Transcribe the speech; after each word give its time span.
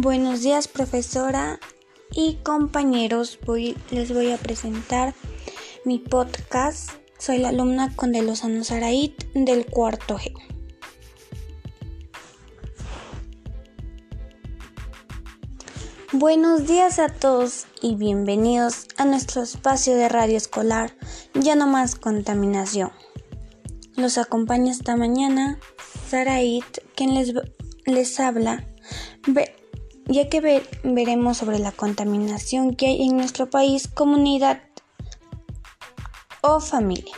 Buenos 0.00 0.42
días 0.42 0.68
profesora 0.68 1.58
y 2.12 2.36
compañeros. 2.44 3.36
les 3.90 4.14
voy 4.14 4.30
a 4.30 4.36
presentar 4.36 5.12
mi 5.84 5.98
podcast. 5.98 6.90
Soy 7.18 7.38
la 7.38 7.48
alumna 7.48 7.92
Conde 7.96 8.22
Lozano 8.22 8.62
Saraid 8.62 9.10
del 9.34 9.66
cuarto 9.66 10.16
G. 10.16 10.32
Buenos 16.12 16.68
días 16.68 17.00
a 17.00 17.08
todos 17.08 17.66
y 17.82 17.96
bienvenidos 17.96 18.86
a 18.98 19.04
nuestro 19.04 19.42
espacio 19.42 19.96
de 19.96 20.08
radio 20.08 20.36
escolar 20.36 20.94
Ya 21.34 21.56
no 21.56 21.66
más 21.66 21.96
contaminación. 21.96 22.92
Los 23.96 24.16
acompaña 24.16 24.70
esta 24.70 24.94
mañana 24.94 25.58
Saraid, 26.08 26.62
quien 26.94 27.16
les, 27.16 27.34
les 27.84 28.20
habla 28.20 28.64
ya 30.08 30.28
que 30.28 30.62
veremos 30.82 31.36
sobre 31.36 31.58
la 31.58 31.72
contaminación 31.72 32.74
que 32.74 32.86
hay 32.86 33.06
en 33.06 33.16
nuestro 33.16 33.50
país, 33.50 33.88
comunidad 33.88 34.62
o 36.40 36.60
familia. 36.60 37.14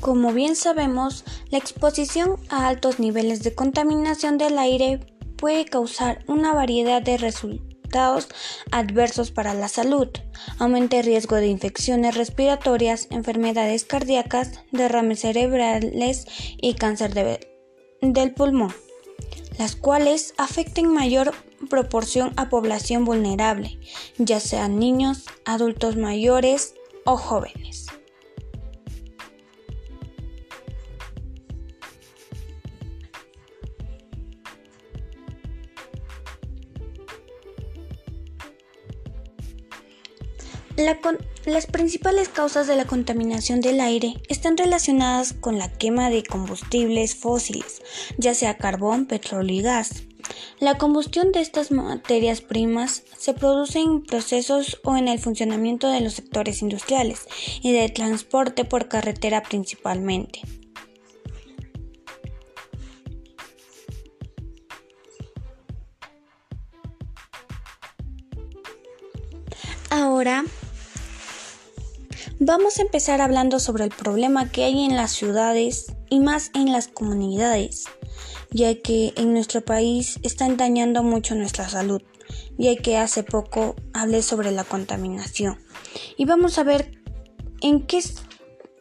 Como 0.00 0.32
bien 0.32 0.56
sabemos, 0.56 1.24
la 1.50 1.58
exposición 1.58 2.36
a 2.48 2.68
altos 2.68 3.00
niveles 3.00 3.42
de 3.42 3.54
contaminación 3.54 4.38
del 4.38 4.58
aire 4.58 5.00
puede 5.36 5.64
causar 5.64 6.24
una 6.26 6.54
variedad 6.54 7.02
de 7.02 7.16
resultados 7.16 8.28
adversos 8.70 9.30
para 9.30 9.52
la 9.52 9.68
salud, 9.68 10.08
aumenta 10.58 10.98
el 10.98 11.04
riesgo 11.04 11.36
de 11.36 11.48
infecciones 11.48 12.16
respiratorias, 12.16 13.08
enfermedades 13.10 13.84
cardíacas, 13.84 14.60
derrames 14.70 15.20
cerebrales 15.20 16.26
y 16.60 16.74
cáncer 16.74 17.38
del 18.00 18.34
pulmón 18.34 18.72
las 19.58 19.76
cuales 19.76 20.34
afecten 20.38 20.92
mayor 20.92 21.32
proporción 21.68 22.32
a 22.36 22.48
población 22.48 23.04
vulnerable, 23.04 23.78
ya 24.18 24.40
sean 24.40 24.78
niños, 24.78 25.26
adultos 25.44 25.96
mayores 25.96 26.74
o 27.04 27.16
jóvenes. 27.16 27.86
Las 41.46 41.66
principales 41.66 42.28
causas 42.28 42.66
de 42.66 42.76
la 42.76 42.86
contaminación 42.86 43.60
del 43.60 43.80
aire 43.80 44.14
están 44.28 44.56
relacionadas 44.56 45.32
con 45.32 45.58
la 45.58 45.70
quema 45.70 46.10
de 46.10 46.22
combustibles 46.22 47.14
fósiles, 47.14 47.82
ya 48.16 48.34
sea 48.34 48.56
carbón, 48.56 49.06
petróleo 49.06 49.56
y 49.56 49.62
gas. 49.62 50.04
La 50.58 50.78
combustión 50.78 51.32
de 51.32 51.40
estas 51.40 51.70
materias 51.70 52.40
primas 52.40 53.02
se 53.18 53.34
produce 53.34 53.80
en 53.80 54.02
procesos 54.02 54.80
o 54.84 54.96
en 54.96 55.08
el 55.08 55.18
funcionamiento 55.18 55.90
de 55.90 56.00
los 56.00 56.14
sectores 56.14 56.62
industriales 56.62 57.26
y 57.62 57.72
de 57.72 57.88
transporte 57.88 58.64
por 58.64 58.88
carretera 58.88 59.42
principalmente. 59.42 60.40
Ahora 69.90 70.44
Vamos 72.42 72.78
a 72.78 72.82
empezar 72.82 73.20
hablando 73.20 73.60
sobre 73.60 73.84
el 73.84 73.90
problema 73.90 74.50
que 74.50 74.64
hay 74.64 74.86
en 74.86 74.96
las 74.96 75.10
ciudades 75.10 75.92
y 76.08 76.20
más 76.20 76.50
en 76.54 76.72
las 76.72 76.88
comunidades, 76.88 77.84
ya 78.50 78.74
que 78.76 79.12
en 79.16 79.34
nuestro 79.34 79.62
país 79.62 80.18
están 80.22 80.56
dañando 80.56 81.02
mucho 81.02 81.34
nuestra 81.34 81.68
salud, 81.68 82.00
ya 82.56 82.74
que 82.76 82.96
hace 82.96 83.24
poco 83.24 83.76
hablé 83.92 84.22
sobre 84.22 84.52
la 84.52 84.64
contaminación. 84.64 85.58
Y 86.16 86.24
vamos 86.24 86.56
a 86.56 86.64
ver 86.64 87.02
en 87.60 87.86
qué 87.86 88.02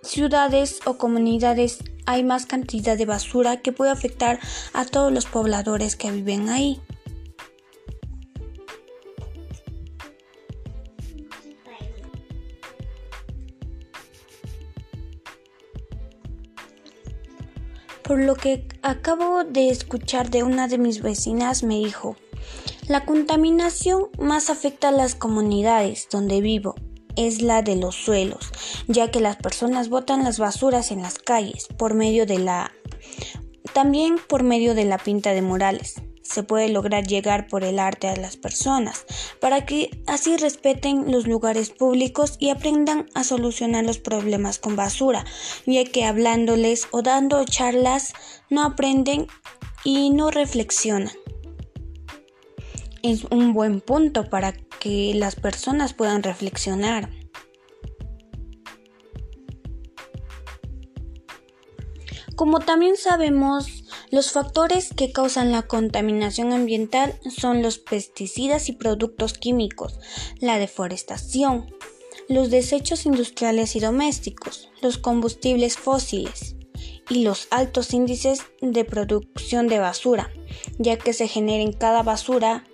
ciudades 0.00 0.80
o 0.86 0.96
comunidades 0.96 1.80
hay 2.06 2.24
más 2.24 2.46
cantidad 2.46 2.96
de 2.96 3.04
basura 3.04 3.60
que 3.60 3.72
puede 3.72 3.90
afectar 3.90 4.40
a 4.72 4.86
todos 4.86 5.12
los 5.12 5.26
pobladores 5.26 5.94
que 5.94 6.10
viven 6.10 6.48
ahí. 6.48 6.80
Por 18.12 18.20
lo 18.20 18.34
que 18.34 18.68
acabo 18.82 19.42
de 19.42 19.70
escuchar 19.70 20.28
de 20.28 20.42
una 20.42 20.68
de 20.68 20.76
mis 20.76 21.00
vecinas 21.00 21.62
me 21.62 21.76
dijo, 21.76 22.14
la 22.86 23.06
contaminación 23.06 24.08
más 24.18 24.50
afecta 24.50 24.88
a 24.88 24.92
las 24.92 25.14
comunidades 25.14 26.08
donde 26.10 26.42
vivo 26.42 26.74
es 27.16 27.40
la 27.40 27.62
de 27.62 27.74
los 27.74 27.94
suelos, 27.94 28.52
ya 28.86 29.10
que 29.10 29.20
las 29.20 29.36
personas 29.36 29.88
botan 29.88 30.24
las 30.24 30.38
basuras 30.38 30.90
en 30.90 31.00
las 31.00 31.18
calles 31.18 31.68
por 31.78 31.94
medio 31.94 32.26
de 32.26 32.38
la 32.38 32.72
también 33.72 34.16
por 34.28 34.42
medio 34.42 34.74
de 34.74 34.84
la 34.84 34.98
pinta 34.98 35.32
de 35.32 35.40
murales 35.40 35.94
se 36.32 36.42
puede 36.42 36.68
lograr 36.68 37.06
llegar 37.06 37.46
por 37.46 37.62
el 37.62 37.78
arte 37.78 38.08
a 38.08 38.16
las 38.16 38.36
personas, 38.36 39.04
para 39.40 39.66
que 39.66 40.02
así 40.06 40.36
respeten 40.36 41.12
los 41.12 41.26
lugares 41.26 41.70
públicos 41.70 42.36
y 42.38 42.50
aprendan 42.50 43.06
a 43.14 43.24
solucionar 43.24 43.84
los 43.84 43.98
problemas 43.98 44.58
con 44.58 44.76
basura, 44.76 45.24
ya 45.66 45.84
que 45.84 46.04
hablándoles 46.04 46.88
o 46.90 47.02
dando 47.02 47.44
charlas 47.44 48.14
no 48.50 48.64
aprenden 48.64 49.26
y 49.84 50.10
no 50.10 50.30
reflexionan. 50.30 51.12
Es 53.02 53.24
un 53.24 53.52
buen 53.52 53.80
punto 53.80 54.30
para 54.30 54.52
que 54.52 55.12
las 55.14 55.34
personas 55.36 55.92
puedan 55.92 56.22
reflexionar. 56.22 57.10
Como 62.36 62.60
también 62.60 62.96
sabemos, 62.96 63.81
los 64.12 64.30
factores 64.30 64.90
que 64.94 65.10
causan 65.10 65.52
la 65.52 65.62
contaminación 65.62 66.52
ambiental 66.52 67.18
son 67.34 67.62
los 67.62 67.78
pesticidas 67.78 68.68
y 68.68 68.72
productos 68.72 69.32
químicos, 69.32 69.98
la 70.38 70.58
deforestación, 70.58 71.74
los 72.28 72.50
desechos 72.50 73.06
industriales 73.06 73.74
y 73.74 73.80
domésticos, 73.80 74.68
los 74.82 74.98
combustibles 74.98 75.78
fósiles 75.78 76.56
y 77.08 77.24
los 77.24 77.48
altos 77.50 77.94
índices 77.94 78.42
de 78.60 78.84
producción 78.84 79.66
de 79.66 79.78
basura, 79.78 80.30
ya 80.78 80.98
que 80.98 81.14
se 81.14 81.26
genera 81.26 81.62
en 81.62 81.72
cada 81.72 82.02
basura 82.02 82.64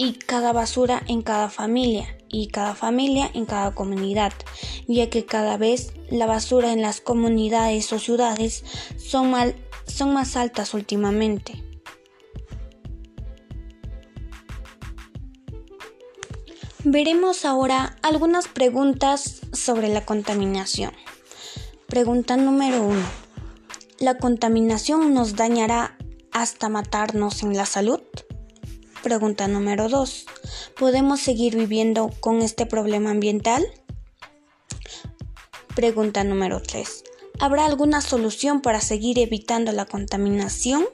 y 0.00 0.14
cada 0.14 0.54
basura 0.54 1.02
en 1.08 1.20
cada 1.20 1.50
familia 1.50 2.16
y 2.30 2.46
cada 2.46 2.74
familia 2.74 3.30
en 3.34 3.44
cada 3.44 3.74
comunidad, 3.74 4.32
ya 4.88 5.10
que 5.10 5.26
cada 5.26 5.58
vez 5.58 5.92
la 6.08 6.24
basura 6.24 6.72
en 6.72 6.80
las 6.80 7.02
comunidades 7.02 7.92
o 7.92 7.98
ciudades 7.98 8.64
son, 8.96 9.30
más 9.30 10.36
altas 10.36 10.72
últimamente. 10.72 11.62
Veremos 16.82 17.44
ahora 17.44 17.98
algunas 18.00 18.48
preguntas 18.48 19.42
sobre 19.52 19.90
la 19.90 20.06
contaminación. 20.06 20.92
Pregunta 21.88 22.38
número 22.38 22.84
1. 22.84 22.98
¿La 23.98 24.16
contaminación 24.16 25.12
nos 25.12 25.36
dañará 25.36 25.98
hasta 26.32 26.70
matarnos 26.70 27.42
en 27.42 27.54
la 27.54 27.66
salud? 27.66 28.00
Pregunta 29.02 29.48
número 29.48 29.88
2. 29.88 30.26
¿Podemos 30.78 31.20
seguir 31.20 31.56
viviendo 31.56 32.10
con 32.20 32.42
este 32.42 32.66
problema 32.66 33.10
ambiental? 33.10 33.66
Pregunta 35.74 36.22
número 36.22 36.60
3. 36.60 37.04
¿Habrá 37.38 37.64
alguna 37.64 38.02
solución 38.02 38.60
para 38.60 38.82
seguir 38.82 39.18
evitando 39.18 39.72
la 39.72 39.86
contaminación? 39.86 40.84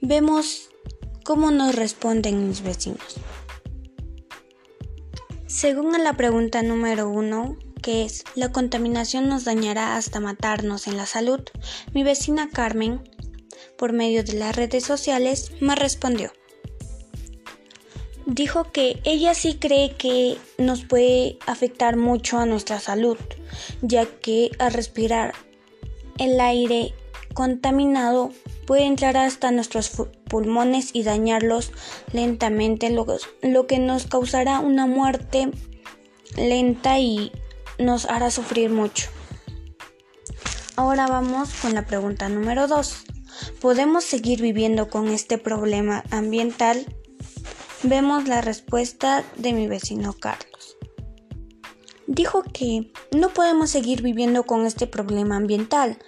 Vemos 0.00 0.70
cómo 1.22 1.52
nos 1.52 1.76
responden 1.76 2.48
mis 2.48 2.62
vecinos. 2.62 3.20
Según 5.46 6.02
la 6.02 6.16
pregunta 6.16 6.64
número 6.64 7.08
1, 7.08 7.56
que 7.80 8.04
es 8.04 8.24
¿la 8.34 8.50
contaminación 8.50 9.28
nos 9.28 9.44
dañará 9.44 9.96
hasta 9.96 10.18
matarnos 10.18 10.88
en 10.88 10.96
la 10.96 11.06
salud? 11.06 11.40
Mi 11.92 12.02
vecina 12.02 12.50
Carmen 12.50 13.08
por 13.78 13.92
medio 13.92 14.24
de 14.24 14.34
las 14.34 14.56
redes 14.56 14.84
sociales, 14.84 15.52
me 15.60 15.74
respondió. 15.74 16.32
Dijo 18.26 18.72
que 18.72 19.00
ella 19.04 19.34
sí 19.34 19.56
cree 19.56 19.96
que 19.96 20.38
nos 20.56 20.84
puede 20.84 21.38
afectar 21.46 21.96
mucho 21.96 22.38
a 22.38 22.46
nuestra 22.46 22.80
salud, 22.80 23.18
ya 23.82 24.06
que 24.06 24.50
al 24.58 24.72
respirar 24.72 25.34
el 26.18 26.40
aire 26.40 26.94
contaminado 27.34 28.30
puede 28.66 28.84
entrar 28.84 29.16
hasta 29.16 29.50
nuestros 29.50 29.90
pulmones 30.28 30.90
y 30.94 31.02
dañarlos 31.02 31.72
lentamente, 32.12 32.90
lo, 32.90 33.06
lo 33.42 33.66
que 33.66 33.78
nos 33.78 34.06
causará 34.06 34.60
una 34.60 34.86
muerte 34.86 35.50
lenta 36.36 36.98
y 36.98 37.30
nos 37.78 38.06
hará 38.06 38.30
sufrir 38.30 38.70
mucho. 38.70 39.10
Ahora 40.76 41.06
vamos 41.06 41.50
con 41.60 41.74
la 41.74 41.86
pregunta 41.86 42.28
número 42.28 42.66
2. 42.66 43.13
¿Podemos 43.60 44.04
seguir 44.04 44.40
viviendo 44.40 44.88
con 44.88 45.08
este 45.08 45.38
problema 45.38 46.04
ambiental? 46.10 46.86
Vemos 47.82 48.28
la 48.28 48.40
respuesta 48.40 49.24
de 49.36 49.52
mi 49.52 49.68
vecino 49.68 50.14
Carlos. 50.14 50.76
Dijo 52.06 52.42
que 52.42 52.92
no 53.12 53.30
podemos 53.30 53.70
seguir 53.70 54.02
viviendo 54.02 54.44
con 54.44 54.66
este 54.66 54.86
problema 54.86 55.36
ambiental, 55.36 55.98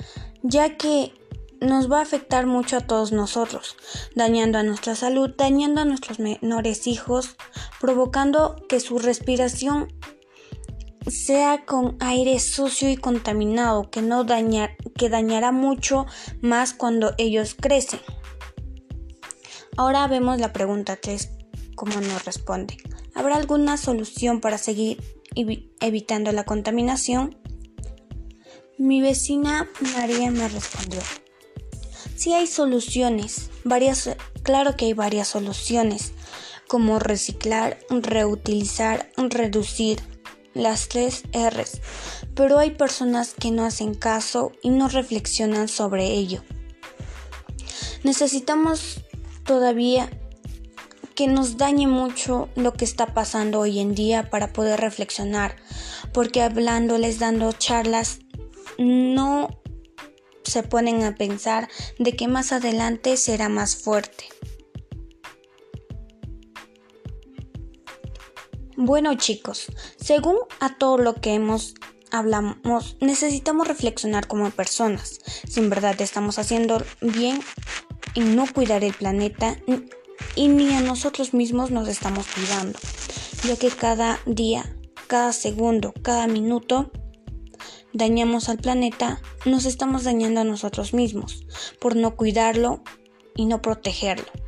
ya 0.42 0.76
que 0.76 1.12
nos 1.60 1.90
va 1.90 1.98
a 1.98 2.02
afectar 2.02 2.46
mucho 2.46 2.76
a 2.76 2.80
todos 2.80 3.12
nosotros, 3.12 3.76
dañando 4.14 4.58
a 4.58 4.62
nuestra 4.62 4.94
salud, 4.94 5.30
dañando 5.36 5.80
a 5.80 5.84
nuestros 5.84 6.18
menores 6.18 6.86
hijos, 6.86 7.36
provocando 7.80 8.56
que 8.68 8.80
su 8.80 8.98
respiración 8.98 9.92
sea 11.06 11.64
con 11.64 11.96
aire 12.00 12.38
sucio 12.40 12.90
y 12.90 12.96
contaminado, 12.96 13.90
que 13.90 14.02
no 14.02 14.24
dañar, 14.24 14.76
que 14.96 15.08
dañará 15.08 15.52
mucho 15.52 16.06
más 16.40 16.72
cuando 16.74 17.14
ellos 17.18 17.54
crecen. 17.58 18.00
Ahora 19.76 20.06
vemos 20.08 20.38
la 20.40 20.52
pregunta 20.52 20.96
3, 20.96 21.30
cómo 21.74 22.00
nos 22.00 22.24
responde. 22.24 22.76
¿Habrá 23.14 23.36
alguna 23.36 23.76
solución 23.76 24.40
para 24.40 24.58
seguir 24.58 25.02
evitando 25.80 26.32
la 26.32 26.44
contaminación? 26.44 27.36
Mi 28.78 29.00
vecina 29.00 29.68
María 29.96 30.30
me 30.30 30.48
respondió. 30.48 31.00
Sí 32.16 32.32
hay 32.32 32.46
soluciones, 32.46 33.50
varias, 33.64 34.16
claro 34.42 34.76
que 34.76 34.86
hay 34.86 34.92
varias 34.94 35.28
soluciones, 35.28 36.12
como 36.66 36.98
reciclar, 36.98 37.78
reutilizar, 37.90 39.10
reducir, 39.16 40.00
las 40.56 40.88
tres 40.88 41.22
R's, 41.32 41.80
pero 42.34 42.58
hay 42.58 42.70
personas 42.70 43.34
que 43.34 43.50
no 43.50 43.64
hacen 43.64 43.94
caso 43.94 44.52
y 44.62 44.70
no 44.70 44.88
reflexionan 44.88 45.68
sobre 45.68 46.06
ello. 46.06 46.42
Necesitamos 48.02 49.04
todavía 49.44 50.10
que 51.14 51.28
nos 51.28 51.56
dañe 51.56 51.86
mucho 51.86 52.48
lo 52.56 52.74
que 52.74 52.84
está 52.84 53.14
pasando 53.14 53.60
hoy 53.60 53.80
en 53.80 53.94
día 53.94 54.30
para 54.30 54.52
poder 54.52 54.80
reflexionar, 54.80 55.56
porque 56.12 56.42
hablándoles, 56.42 57.18
dando 57.18 57.52
charlas, 57.52 58.18
no 58.78 59.48
se 60.44 60.62
ponen 60.62 61.02
a 61.04 61.14
pensar 61.14 61.68
de 61.98 62.14
que 62.14 62.28
más 62.28 62.52
adelante 62.52 63.16
será 63.16 63.48
más 63.48 63.76
fuerte. 63.76 64.26
Bueno 68.78 69.14
chicos, 69.14 69.68
según 69.98 70.36
a 70.60 70.76
todo 70.76 70.98
lo 70.98 71.14
que 71.14 71.32
hemos 71.32 71.72
hablamos, 72.10 72.98
necesitamos 73.00 73.66
reflexionar 73.66 74.26
como 74.26 74.50
personas. 74.50 75.18
Si 75.48 75.60
en 75.60 75.70
verdad 75.70 75.98
estamos 76.02 76.38
haciendo 76.38 76.84
bien 77.00 77.40
en 78.14 78.36
no 78.36 78.44
cuidar 78.52 78.84
el 78.84 78.92
planeta 78.92 79.56
y 80.34 80.48
ni 80.48 80.74
a 80.74 80.82
nosotros 80.82 81.32
mismos 81.32 81.70
nos 81.70 81.88
estamos 81.88 82.26
cuidando, 82.26 82.78
ya 83.44 83.56
que 83.56 83.70
cada 83.70 84.20
día, 84.26 84.76
cada 85.06 85.32
segundo, 85.32 85.94
cada 86.02 86.26
minuto 86.26 86.92
dañamos 87.94 88.50
al 88.50 88.58
planeta, 88.58 89.22
nos 89.46 89.64
estamos 89.64 90.04
dañando 90.04 90.42
a 90.42 90.44
nosotros 90.44 90.92
mismos 90.92 91.46
por 91.80 91.96
no 91.96 92.14
cuidarlo 92.14 92.82
y 93.34 93.46
no 93.46 93.62
protegerlo. 93.62 94.45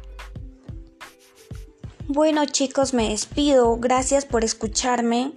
Bueno 2.19 2.47
chicos, 2.47 2.95
me 2.95 3.11
despido. 3.11 3.77
Gracias 3.77 4.25
por 4.25 4.43
escucharme. 4.43 5.35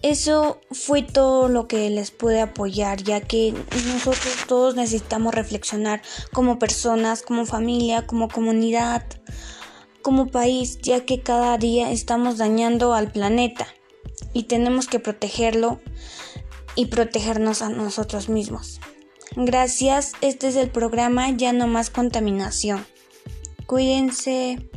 Eso 0.00 0.60
fue 0.70 1.02
todo 1.02 1.48
lo 1.48 1.66
que 1.66 1.90
les 1.90 2.12
pude 2.12 2.40
apoyar, 2.40 3.02
ya 3.02 3.20
que 3.20 3.52
nosotros 3.92 4.36
todos 4.46 4.76
necesitamos 4.76 5.34
reflexionar 5.34 6.02
como 6.32 6.60
personas, 6.60 7.22
como 7.22 7.46
familia, 7.46 8.06
como 8.06 8.28
comunidad, 8.28 9.04
como 10.02 10.28
país, 10.28 10.78
ya 10.80 11.04
que 11.04 11.20
cada 11.20 11.58
día 11.58 11.90
estamos 11.90 12.38
dañando 12.38 12.94
al 12.94 13.10
planeta 13.10 13.66
y 14.32 14.44
tenemos 14.44 14.86
que 14.86 15.00
protegerlo 15.00 15.80
y 16.76 16.86
protegernos 16.86 17.60
a 17.60 17.70
nosotros 17.70 18.28
mismos. 18.28 18.78
Gracias, 19.34 20.12
este 20.20 20.46
es 20.46 20.54
el 20.54 20.70
programa 20.70 21.28
Ya 21.30 21.52
no 21.52 21.66
más 21.66 21.90
contaminación. 21.90 22.86
Cuídense. 23.66 24.70